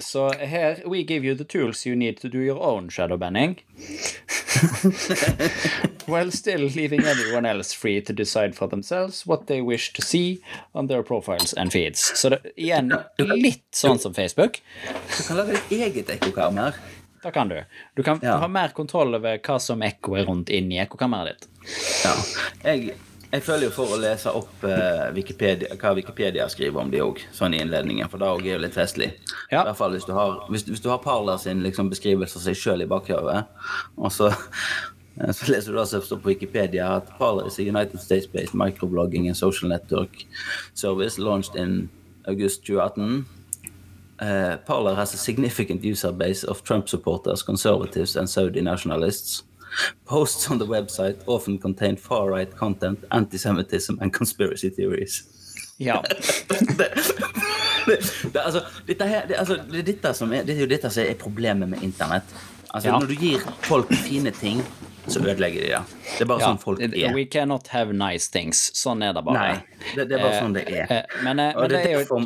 [0.01, 3.57] så her We give you the tools you need to do your own shadow banning.
[6.07, 10.41] While still leaving everyone else free to decide for themselves what they wish to see
[10.75, 12.13] on their profiles and feeds.
[12.17, 14.61] Så det, igjen, litt sånn som Facebook.
[15.19, 16.75] Du kan lage ditt eget ekkokammer.
[17.23, 17.59] Da kan du.
[17.97, 18.37] Du kan Ja.
[18.39, 21.49] ha mer kontroll over hva som ekko er rundt inni ekkokammeret ditt.
[22.05, 22.15] Ja.
[22.65, 22.95] Jeg,
[23.29, 27.21] jeg føler jo for å lese opp eh, Wikipedia, hva Wikipedia skriver om de òg,
[27.37, 29.11] sånn i innledningen, for det òg er jo litt festlig.
[29.51, 29.61] Ja.
[29.61, 32.47] I hvert fall hvis du har, hvis, hvis du har Parler sin liksom, beskrivelse av
[32.47, 33.43] seg sjøl i bakhodet,
[34.01, 38.57] og så eh, så leser du står på Wikipedia at Parler is a United States-based
[38.57, 40.25] microblogging and social network
[40.73, 41.91] service launched in
[42.27, 43.27] august 2018.
[44.21, 49.45] Uh, Parler has a significant user base of Trump supporters, conservatives, and Saudi nationalists.
[50.07, 55.23] Posts on the website often contain far right content, anti Semitism, and conspiracy theories.
[55.79, 56.03] Ja.
[56.79, 56.89] det,
[58.33, 60.91] det, altså, dette her, det, altså, det, er dette som er, det er jo dette
[60.91, 62.25] som er problemet med internett.
[62.69, 62.99] Altså, Ja.
[62.99, 64.59] Når du gir folk fine ting,
[65.09, 65.79] så ødelegger de det.
[66.19, 66.51] Det er bare ja.
[66.51, 67.15] sånn folk er.
[67.17, 68.67] We cannot have nice things.
[68.77, 69.39] Sånn er det bare.
[69.39, 70.85] Nei, det, det er bare Eh, sånn det er.
[70.99, 72.19] eh, Men, eh, men det er jo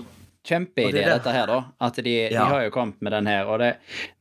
[0.43, 1.61] kjempeidé, det dette her, da.
[1.87, 3.77] At de, de har jo kommet med den her, og det,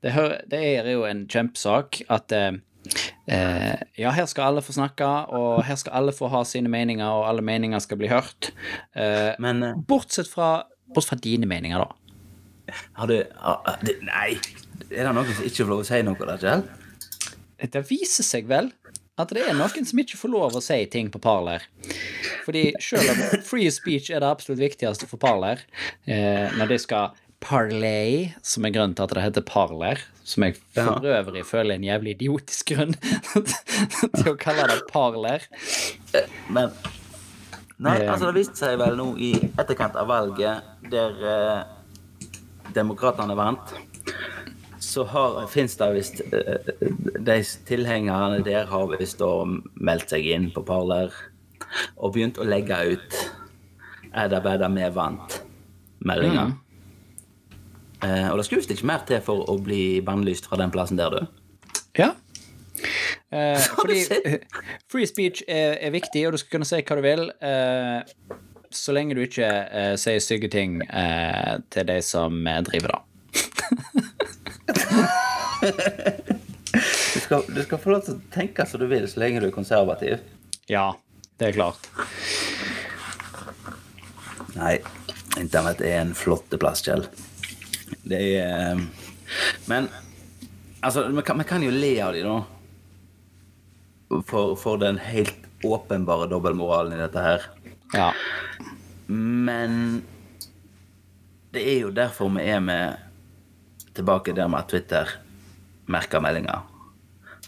[0.06, 0.14] det,
[0.52, 2.52] det er jo en kjempesak at eh,
[3.28, 7.06] eh, ja, her skal alle få snakke, og her skal alle få ha sine meninger,
[7.08, 8.52] og alle meninger skal bli hørt.
[8.96, 12.76] Eh, Men eh, bortsett, fra, bortsett fra dine meninger, da.
[13.00, 14.36] har du ah, det, Nei!
[14.92, 16.64] Er det noen som ikke får lov å si noe der, Kjell?
[17.72, 18.72] Det viser seg vel
[19.22, 21.64] at det er noen som ikke får lov å si ting på Parler.
[22.46, 25.62] Fordi selv om free speech er det absolutt viktigste for Parler,
[26.10, 30.60] eh, når de skal parlay, som er grunnen til at det heter Parler, som jeg
[30.78, 32.94] for øvrig føler er en jævlig idiotisk grunn
[34.20, 35.46] til å kalle det Parler.
[36.54, 36.70] Men
[37.82, 38.12] Nei, Eh.
[38.12, 41.64] altså det viste seg vel nå i etterkant av valget, der eh,
[42.76, 43.74] demokratene vant,
[44.82, 45.06] så
[45.50, 46.72] finnes det visst eh,
[47.22, 49.22] De tilhengerne der har visst
[49.76, 51.14] meldt seg inn på Parler
[51.98, 53.20] og begynt å legge ut
[54.12, 56.52] Edda bedda vi vant-meldinger.
[56.52, 56.71] Eh,
[58.02, 61.14] og det skulle visst ikke mer til for å bli bannlyst fra den plassen der,
[61.14, 61.42] du.
[62.00, 62.14] Ja.
[63.32, 64.34] Eh, fordi eh,
[64.92, 67.30] free speech er, er viktig, og du skal kunne si hva du vil.
[67.40, 68.02] Eh,
[68.72, 73.02] så lenge du ikke eh, sier stygge ting eh, til de som eh, driver det.
[76.72, 79.50] Du skal, du skal få lov til å tenke som du vil, så lenge du
[79.50, 80.22] er konservativ.
[80.72, 80.94] Ja,
[81.40, 81.90] det er klart.
[84.56, 84.78] Nei,
[85.40, 87.04] internett er en flotteplass, Kjell.
[88.04, 88.82] Det er eh,
[89.70, 89.90] Men
[90.80, 92.40] altså, vi kan, vi kan jo le av de da.
[94.28, 97.46] For, for den helt åpenbare dobbeltmoralen i dette her.
[97.94, 98.10] Ja.
[99.08, 100.02] Men
[101.52, 103.00] det er jo derfor vi er med
[103.96, 105.16] tilbake der med at Twitter
[105.92, 106.68] merker meldinger.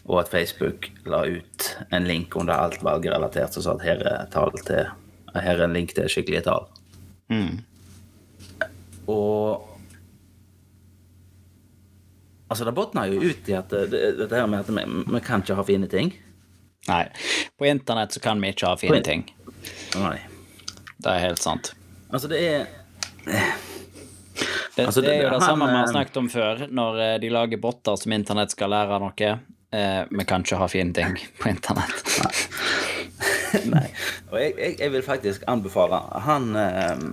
[0.04, 4.58] Og at Facebook la ut en link under alt valgrelatert som sa at her er,
[4.68, 4.90] til,
[5.36, 6.68] her er en link til skikkelige tall.
[7.32, 7.64] Mm.
[9.08, 9.73] Og
[12.54, 14.84] Altså, det botner jo ut i at dette det, her med at vi,
[15.16, 16.12] vi kan ikke ha fine ting.
[16.86, 17.08] Nei.
[17.58, 19.24] På internett så kan vi ikke ha fine På- ting.
[19.98, 20.20] Nei.
[21.02, 21.72] Det er helt sant.
[22.14, 22.68] Altså, det er
[24.76, 27.00] Det, Altså, det er jo det- det samme vi har eh, snakket om før, når
[27.02, 29.40] eh, de lager botter som internett skal lære noe.
[29.74, 32.04] Eh, vi kan ikke ha fine ting på internett.
[33.74, 33.86] Nei.
[34.32, 37.04] Og jeg, jeg, jeg vil faktisk anbefale Han, eh,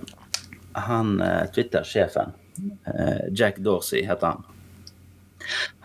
[0.87, 2.33] han eh, Twitter-sjefen,
[2.89, 4.43] eh, Jack Dorsey heter han.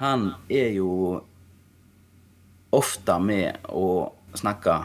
[0.03, 1.21] Han er jo
[2.77, 4.77] ofte med å snakke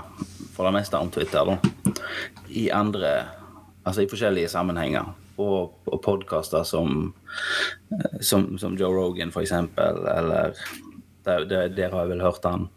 [0.54, 1.58] for det meste om Twitter, da.
[2.50, 3.14] I andre
[3.82, 5.08] Altså i forskjellige sammenhenger.
[5.42, 7.08] Og, og podkaster som,
[8.22, 10.54] som, som Joe Rogan, for eksempel, eller
[11.26, 12.68] der, der, der har vel hørt han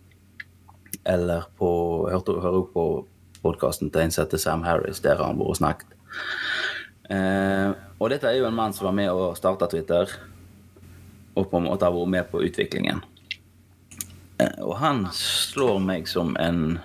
[1.04, 1.68] eller på
[2.08, 2.84] hørte, hører på
[3.44, 5.90] podkasten til som Sam Harris, der har han vært og snakket.
[7.12, 10.08] Eh, og dette er jo en mann som var med å starte Twitter,
[11.34, 13.02] og på en måte har vært med på utviklingen.
[14.38, 16.78] Eh, og han slår meg som en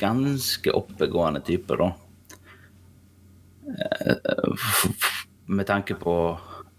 [0.00, 1.92] ganske oppegående type, da.
[3.78, 4.68] Eh,
[5.46, 6.16] med tanke på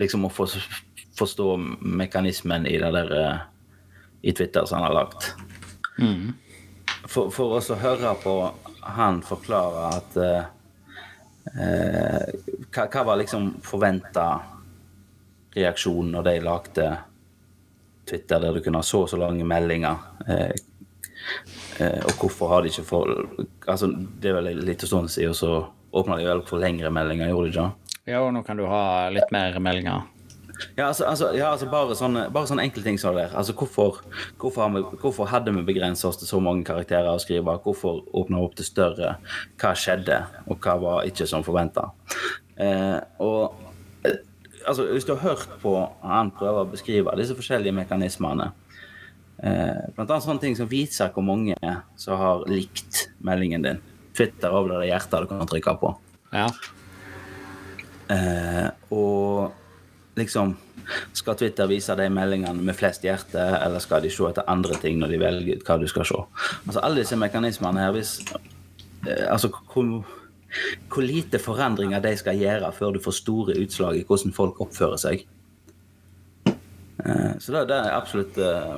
[0.02, 1.48] liksom å forstå
[1.80, 3.42] mekanismen i det der eh,
[4.22, 5.34] i Twitter som han har lagt
[7.08, 8.34] for, for oss å høre på
[8.96, 10.44] han forklare at eh,
[12.74, 14.28] hva, hva var liksom forventa
[15.56, 16.88] reaksjon når de lagde
[18.10, 20.02] Twitter der du kunne ha så og så lange meldinger?
[20.28, 20.54] Eh,
[21.80, 23.13] eh, og hvorfor har de ikke for
[23.68, 27.30] Altså, det er vel en liten stund siden, så åpna de vel for lengre meldinger,
[27.32, 27.70] gjorde de ikke?
[28.12, 30.10] Ja, og nå kan du ha litt mer meldinger.
[30.76, 33.36] Ja, altså, altså, ja, altså bare, sånne, bare sånne enkle ting som det der.
[33.39, 34.02] Altså, hvorfor,
[34.42, 37.58] hvorfor, vi, hvorfor hadde vi begrensa oss til så mange karakterer å skrive?
[37.63, 39.16] Hvorfor åpna vi opp til større?
[39.62, 41.89] Hva skjedde, og hva var ikke som forventa?
[42.62, 43.62] Eh, og
[44.67, 45.73] altså, hvis du har hørt på
[46.04, 48.52] han prøver å beskrive disse forskjellige mekanismene
[49.43, 51.58] eh, Blant annet sånne ting som viser hvor mange
[51.99, 53.82] som har likt meldingen din.
[54.13, 55.91] Twitter over det hjertet du kan trykke på.
[56.34, 56.47] Ja.
[58.13, 59.54] Eh, og
[60.19, 60.58] liksom
[61.15, 64.97] Skal Twitter vise de meldingene med flest hjerte, eller skal de se etter andre ting
[64.99, 66.19] når de velger ut hva du skal se?
[66.67, 68.17] Altså Alle disse mekanismene her, hvis
[69.08, 70.04] eh, Altså hvor,
[70.89, 75.02] hvor lite forandringer de skal gjøre før du får store utslag i hvordan folk oppfører
[75.02, 75.26] seg.
[77.06, 78.78] Eh, Så det, det er absolutt eh,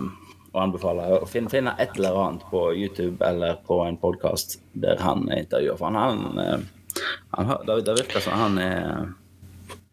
[0.55, 1.07] å anbefale.
[1.19, 5.47] Å finne, finne et eller annet på YouTube eller på en podkast der han er.
[5.75, 7.01] For han, han, eh,
[7.35, 8.83] han det, det virker som han er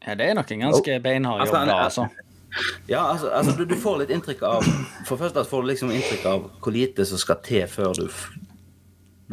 [0.03, 2.07] Ja, det er nok en ganske beinhard Altså, jobb, da, altså.
[2.91, 4.67] Ja, altså, altså du, du får litt inntrykk av
[5.09, 8.07] For først får du liksom inntrykk av hvor lite som skal til før du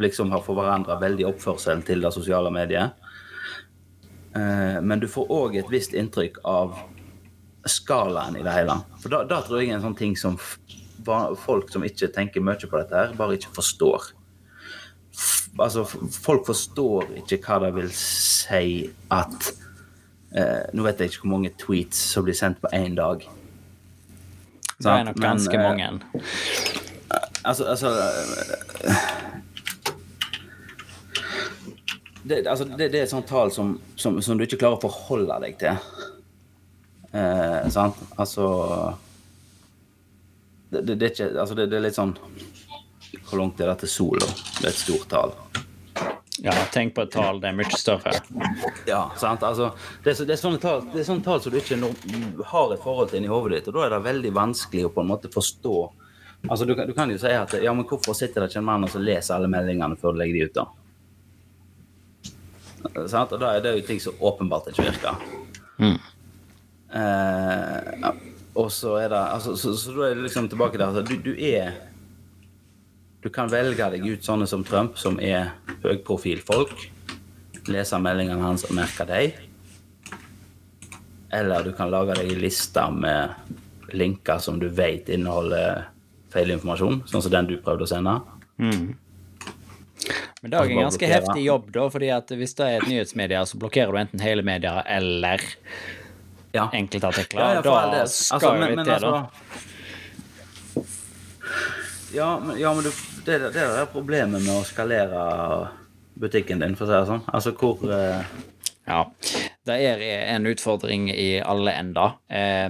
[0.00, 2.96] liksom har forandra veldig oppførselen til det sosiale mediet.
[4.34, 6.78] Eh, men du får òg et visst inntrykk av
[7.68, 8.78] skalaen i det hele.
[9.02, 10.38] For da, da tror jeg er en sånn ting som
[11.40, 14.12] folk som ikke tenker mye på dette, her, bare ikke forstår.
[15.58, 19.48] Altså, folk forstår ikke hva det vil si at
[20.30, 23.24] eh, Nå vet jeg ikke hvor mange tweets som blir sendt på én dag.
[24.80, 25.88] Det er nok Men, ganske eh, mange.
[27.44, 28.94] Altså, altså øh,
[32.22, 34.88] det, altså det, det er et sånt tall som, som, som du ikke klarer å
[34.88, 35.78] forholde deg til.
[37.12, 37.96] Eh, sant?
[38.20, 38.46] Altså
[40.70, 42.12] det, det, det, er ikke, altså det, det er litt sånn
[43.26, 44.28] Hvor langt er dette sola?
[44.60, 45.34] Det er et stort tall.
[46.40, 48.14] Ja, tenk på et tall, det er mye større.
[48.88, 49.42] Ja, sant?
[49.44, 49.72] Altså,
[50.04, 51.76] det, er, det, er sånne tall, det er sånne tall som du ikke
[52.48, 55.04] har et forhold til inni hodet ditt, og da er det veldig vanskelig å på
[55.04, 55.74] en måte forstå.
[56.46, 58.88] Altså, du, du kan jo si at ja, men hvorfor sitter det ikke en mann
[58.88, 60.79] og leser alle meldingene før du legger de ut, da?
[63.08, 63.32] Sant?
[63.32, 65.20] Og da er det jo ting som åpenbart ikke virker.
[65.80, 65.98] Mm.
[67.00, 68.08] Eh,
[68.58, 70.90] og så er det altså, så, så da er det liksom tilbake der.
[70.90, 71.76] Altså, du, du er
[73.20, 75.50] Du kan velge deg ut sånne som Trump, som er
[75.82, 76.86] høyprofilfolk.
[77.68, 79.34] Lese meldingene hans og merke dem.
[81.30, 85.84] Eller du kan lage deg en liste med linker som du vet inneholder
[86.32, 88.16] feil informasjon, sånn som den du prøvde å sende.
[90.42, 92.88] Men det er jo en ganske heftig jobb, da, fordi at hvis det er et
[92.88, 95.40] nyhetsmedia, så blokkerer du enten hele media eller
[96.54, 96.68] Ja.
[96.72, 97.40] enkeltartikler.
[97.40, 99.10] Ja, ja, da skal Altså, men- men til, da.
[99.10, 99.26] altså-
[102.14, 102.90] Ja, men, ja, men du,
[103.24, 105.68] det, det er problemet med å skalere
[106.20, 107.22] butikken din, for å si det sånn.
[107.32, 108.24] Altså hvor eh,
[108.88, 109.04] Ja.
[109.64, 110.00] Det er
[110.34, 112.16] en utfordring i alle ender.
[112.28, 112.68] Eh,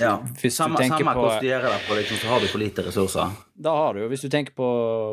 [0.00, 2.40] Ja, Hvis du samme, tenker samme på- hvordan du gjør det på, liksom, så har
[2.40, 3.30] du for lite ressurser.
[3.60, 4.66] Da har du jo, hvis du tenker på,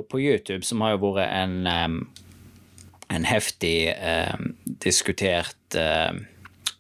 [0.07, 1.97] på YouTube, som har jo vært en, um,
[3.11, 6.21] en heftig um, diskutert um,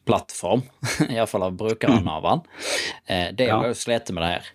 [0.07, 0.63] plattform,
[1.11, 2.45] iallfall av brukerne av den,
[3.11, 3.57] uh, det Ja.
[3.59, 4.53] har jo slitt med det her.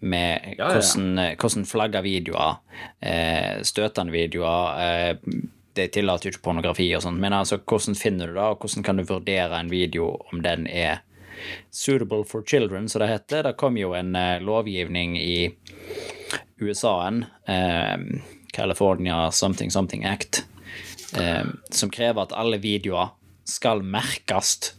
[0.00, 2.58] Med Ja, hvordan, eh, hvordan flagge videoer,
[3.00, 5.16] eh, støtende videoer eh,
[5.74, 8.84] Det tillater jo ikke pornografi og sånt, men altså, hvordan finner du det, og hvordan
[8.84, 11.00] kan du vurdere en video om den er
[11.72, 13.42] suitable for children, som det heter?
[13.48, 15.34] Det kom jo en eh, lovgivning i
[16.60, 17.96] USA-en, eh,
[18.52, 20.46] California Something Something Act,
[21.18, 23.12] eh, som krever at alle videoer
[23.44, 24.72] skal merkes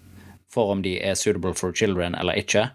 [0.51, 2.69] for om de er suitable for children eller ikke.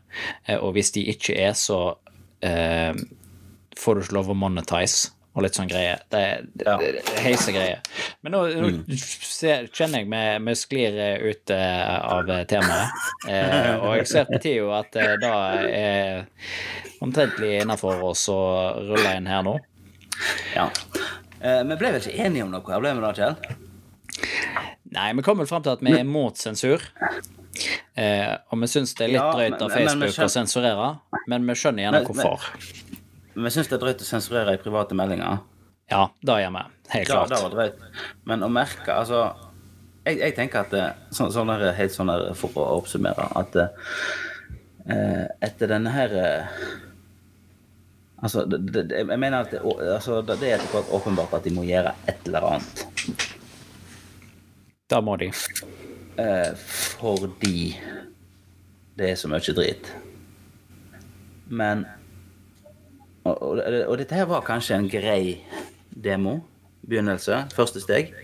[0.46, 1.94] Eh, og hvis de ikke er, så
[2.42, 5.94] får du ikke lov å monetize og litt sånn greie.
[6.12, 6.22] Det
[6.54, 6.76] det, Ja.
[6.76, 7.78] det, det heise greie.
[8.22, 12.90] Men nå, nå ser, kjenner jeg vi vi sklir eh, ut eh, av eh, temaet.
[13.28, 16.26] Eh, og jeg ser på tida at det da er
[17.02, 18.38] omtrentlig innafor oss å
[18.92, 19.56] rulle inn her nå.
[20.54, 20.68] Ja.
[21.40, 23.36] Eh, vi ble vel ikke enige om noe her, ble vi da, Kjell?
[24.92, 26.84] Nei, vi kom vel fram til at vi er mot sensur.
[27.96, 30.28] Eh, og vi syns det er litt Ja, drøyt av men- men vi Facebook å
[30.32, 30.90] sensurere,
[31.28, 33.01] men vi skjønner gjerne Men-
[33.34, 35.40] men- syns det er drøyt å sensurere i private meldinger.
[35.90, 36.62] Ja, det gjør vi.
[36.92, 37.42] Helt Ja, det klart.
[37.42, 37.80] var drøyt.
[38.24, 39.34] Men å merke Altså,
[40.06, 43.56] jeg, jeg tenker at det, så, sånn der, helt sånn der, for å oppsummere at
[43.56, 46.46] eh, etter denne her eh,
[48.22, 51.42] Altså, det, det, jeg mener at det, altså, det det er etter hvert åpenbart at
[51.44, 52.84] de må gjøre et eller annet.
[54.92, 55.26] Da må de.
[56.22, 57.72] Eh, fordi
[58.94, 59.90] det er så mye drit.
[61.50, 61.82] Men
[63.24, 65.38] og, og, og dette her var kanskje en grei
[65.90, 66.40] demo.
[66.82, 67.44] Begynnelse.
[67.54, 68.14] Første steg.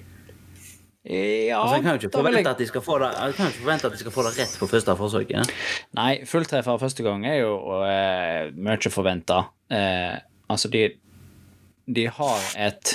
[1.08, 3.52] Ja, Altså, jeg kan jo ikke forvente jeg at de skal få det, jeg kan
[3.52, 5.52] ikke forvente at de skal få det rett på første forsøket.
[5.96, 9.38] Nei, fulltreffer første gang er jo uh, mye forventa.
[9.72, 10.18] Uh,
[10.50, 10.82] altså, de,
[11.86, 12.92] de har et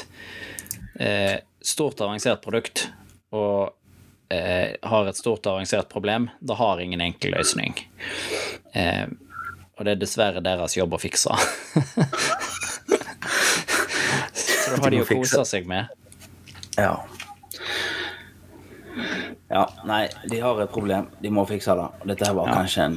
[0.99, 2.85] uh, stort, avansert produkt
[3.33, 3.73] og
[4.33, 6.29] eh, har et stort, avansert problem.
[6.39, 7.79] Det har ingen enkel løsning.
[8.73, 9.07] Eh,
[9.83, 11.35] og det er dessverre deres jobb å fikse.
[14.33, 15.91] Så det har de jo kosa seg med.
[16.79, 16.93] Ja.
[19.51, 21.09] Ja, nei, de har et problem.
[21.21, 21.89] De må fikse det.
[21.99, 22.95] Og Dette her var kanskje en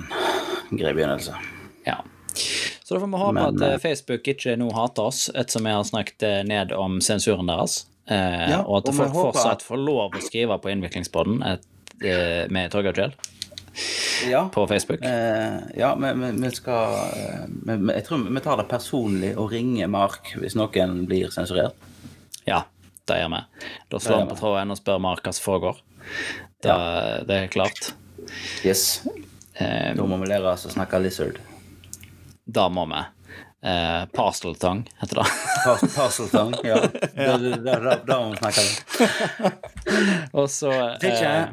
[0.78, 1.34] grei begynnelse.
[1.88, 1.98] Ja.
[2.86, 5.66] Så da får vi håpe Men, at eh, eh, Facebook ikke nå hater oss, ettersom
[5.66, 7.80] vi har snakket eh, ned om sensuren deres.
[8.06, 11.42] Eh, Ja, og at og folk håper fortsatt at- får lov å skrive på Innviklingspodden
[11.50, 13.16] eh, med Torgeir Kjell
[14.32, 14.48] Ja.
[14.52, 15.02] på Facebook.
[15.04, 19.90] Eh, ja, men vi, skal eh, vi, Jeg tror vi tar det personlig og ringer
[19.92, 21.76] Mark hvis noen blir sensurert.
[22.48, 22.62] Ja,
[23.06, 23.42] det gjør vi.
[23.92, 25.82] Da slår vi på tråden og spør Mark hva som foregår.
[26.64, 26.76] Det,
[27.28, 27.92] det er klart.
[28.64, 29.02] Yes.
[29.60, 31.36] Eh, Da må vi lære oss å snakke lizard.
[32.46, 33.02] da må vi.
[33.66, 35.28] Eh, Parseltong heter det.
[35.66, 36.80] Par- Parseltong, ja.
[37.16, 39.52] Da, da, da, da må vi snakke det.
[40.32, 41.46] og så eh,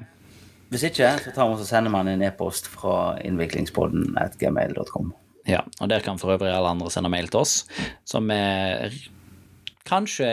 [0.74, 5.11] hvis ikke så tar vi og sender man en e-post fra innviklingspodden at gmail.com.
[5.49, 7.65] Ja, og der kan for øvrig alle andre sende mail til oss,
[8.07, 8.38] som vi
[9.89, 10.28] kanskje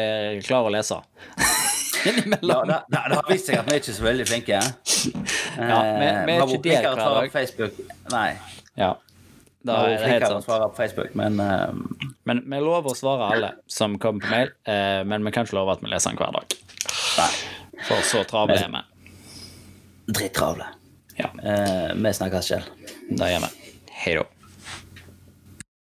[0.47, 1.01] klarer å lese.
[2.01, 2.71] Ja, Innimellom.
[2.89, 4.57] det, har vist seg at vi er ikke så veldig flinke.
[4.57, 7.27] Ja, vi- vi er ikke vært der hver dag.
[7.27, 7.81] på Facebook.
[8.15, 8.31] Nei.
[8.81, 8.95] Ja.
[9.69, 10.47] Da er det helt sant.
[10.47, 11.75] svare på Facebook, men uh...
[12.25, 15.59] Men vi lover å svare alle som kommer på mail, uh, men vi kan ikke
[15.59, 16.57] love at vi leser den hver dag.
[17.21, 17.29] nei.
[17.85, 18.81] For så travle er vi.
[20.15, 20.67] Drittravle.
[21.21, 22.65] Ja, Eh, vi snakkes, Kjell.
[23.11, 23.73] det gjør vi.
[24.03, 24.25] Hei da.